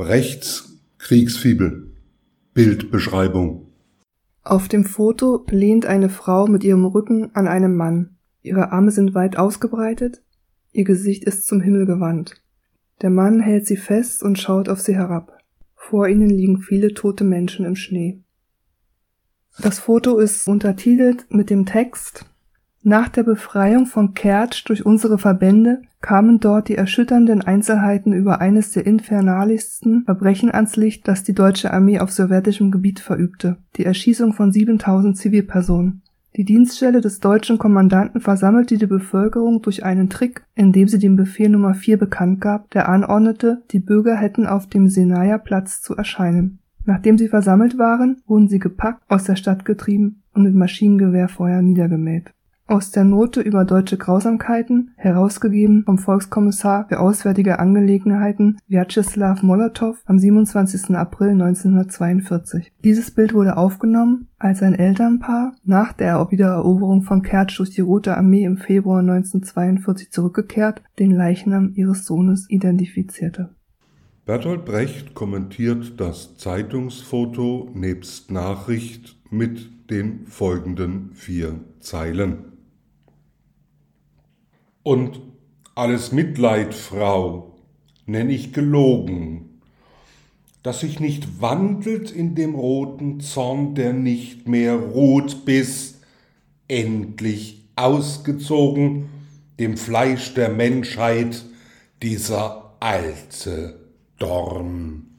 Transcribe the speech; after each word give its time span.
Brechts 0.00 0.80
Kriegsfibel. 0.96 1.92
Bildbeschreibung. 2.54 3.66
Auf 4.42 4.66
dem 4.66 4.86
Foto 4.86 5.44
lehnt 5.50 5.84
eine 5.84 6.08
Frau 6.08 6.46
mit 6.46 6.64
ihrem 6.64 6.86
Rücken 6.86 7.34
an 7.34 7.46
einem 7.46 7.76
Mann. 7.76 8.16
Ihre 8.40 8.72
Arme 8.72 8.92
sind 8.92 9.12
weit 9.14 9.36
ausgebreitet, 9.36 10.22
ihr 10.72 10.84
Gesicht 10.84 11.24
ist 11.24 11.46
zum 11.46 11.60
Himmel 11.60 11.84
gewandt. 11.84 12.42
Der 13.02 13.10
Mann 13.10 13.40
hält 13.40 13.66
sie 13.66 13.76
fest 13.76 14.22
und 14.22 14.38
schaut 14.38 14.70
auf 14.70 14.80
sie 14.80 14.94
herab. 14.94 15.36
Vor 15.74 16.08
ihnen 16.08 16.30
liegen 16.30 16.62
viele 16.62 16.94
tote 16.94 17.24
Menschen 17.24 17.66
im 17.66 17.76
Schnee. 17.76 18.22
Das 19.58 19.80
Foto 19.80 20.16
ist 20.16 20.48
untertitelt 20.48 21.26
mit 21.28 21.50
dem 21.50 21.66
Text 21.66 22.24
Nach 22.82 23.10
der 23.10 23.24
Befreiung 23.24 23.84
von 23.84 24.14
Kertsch 24.14 24.64
durch 24.66 24.86
unsere 24.86 25.18
Verbände 25.18 25.82
kamen 26.00 26.40
dort 26.40 26.70
die 26.70 26.76
erschütternden 26.76 27.42
Einzelheiten 27.42 28.14
über 28.14 28.40
eines 28.40 28.72
der 28.72 28.86
infernalischsten 28.86 30.04
Verbrechen 30.04 30.50
ans 30.50 30.76
Licht, 30.76 31.06
das 31.06 31.22
die 31.22 31.34
deutsche 31.34 31.74
Armee 31.74 32.00
auf 32.00 32.10
sowjetischem 32.10 32.70
Gebiet 32.70 33.00
verübte, 33.00 33.58
die 33.76 33.84
Erschießung 33.84 34.32
von 34.32 34.50
7000 34.50 35.14
Zivilpersonen. 35.14 36.00
Die 36.36 36.46
Dienststelle 36.46 37.02
des 37.02 37.20
deutschen 37.20 37.58
Kommandanten 37.58 38.22
versammelte 38.22 38.78
die 38.78 38.86
Bevölkerung 38.86 39.60
durch 39.60 39.84
einen 39.84 40.08
Trick, 40.08 40.42
indem 40.54 40.88
sie 40.88 40.98
den 40.98 41.16
Befehl 41.16 41.50
Nummer 41.50 41.74
4 41.74 41.98
bekannt 41.98 42.40
gab, 42.40 42.70
der 42.70 42.88
anordnete, 42.88 43.60
die 43.72 43.80
Bürger 43.80 44.16
hätten 44.16 44.46
auf 44.46 44.68
dem 44.68 44.88
Senaja 44.88 45.36
Platz 45.36 45.82
zu 45.82 45.96
erscheinen. 45.96 46.60
Nachdem 46.86 47.18
sie 47.18 47.28
versammelt 47.28 47.76
waren, 47.76 48.22
wurden 48.26 48.48
sie 48.48 48.58
gepackt, 48.58 49.02
aus 49.08 49.24
der 49.24 49.36
Stadt 49.36 49.66
getrieben 49.66 50.22
und 50.32 50.44
mit 50.44 50.54
Maschinengewehrfeuer 50.54 51.60
niedergemäht 51.60 52.32
aus 52.70 52.92
der 52.92 53.04
Note 53.04 53.40
über 53.40 53.64
deutsche 53.64 53.96
Grausamkeiten, 53.96 54.92
herausgegeben 54.96 55.82
vom 55.84 55.98
Volkskommissar 55.98 56.86
für 56.88 57.00
Auswärtige 57.00 57.58
Angelegenheiten 57.58 58.58
Wjatscheslaw 58.68 59.44
Molotow 59.44 59.96
am 60.06 60.18
27. 60.18 60.94
April 60.96 61.30
1942. 61.30 62.72
Dieses 62.84 63.10
Bild 63.10 63.34
wurde 63.34 63.56
aufgenommen, 63.56 64.28
als 64.38 64.62
ein 64.62 64.74
Elternpaar 64.74 65.56
nach 65.64 65.92
der 65.92 66.30
Wiedereroberung 66.30 67.02
von 67.02 67.22
Kertsch 67.22 67.58
durch 67.58 67.70
die 67.70 67.80
Rote 67.80 68.16
Armee 68.16 68.44
im 68.44 68.56
Februar 68.56 69.00
1942 69.00 70.12
zurückgekehrt 70.12 70.82
den 70.98 71.10
Leichnam 71.10 71.72
ihres 71.74 72.06
Sohnes 72.06 72.48
identifizierte. 72.48 73.50
Bertolt 74.26 74.64
Brecht 74.64 75.14
kommentiert 75.14 75.98
das 75.98 76.36
Zeitungsfoto 76.36 77.70
nebst 77.74 78.30
Nachricht 78.30 79.16
mit 79.28 79.90
den 79.90 80.26
folgenden 80.26 81.10
vier 81.14 81.58
Zeilen. 81.80 82.49
Und 84.82 85.20
alles 85.74 86.12
Mitleid, 86.12 86.74
Frau, 86.74 87.54
nenn 88.06 88.30
ich 88.30 88.52
gelogen, 88.52 89.60
dass 90.62 90.80
sich 90.80 91.00
nicht 91.00 91.40
wandelt 91.40 92.10
in 92.10 92.34
dem 92.34 92.54
roten 92.54 93.20
Zorn, 93.20 93.74
der 93.74 93.92
nicht 93.92 94.46
mehr 94.46 94.74
ruht, 94.74 95.44
bis 95.44 96.00
endlich 96.68 97.64
ausgezogen 97.76 99.08
dem 99.58 99.76
Fleisch 99.76 100.34
der 100.34 100.48
Menschheit 100.48 101.44
dieser 102.02 102.74
alte 102.80 103.80
Dorn. 104.18 105.09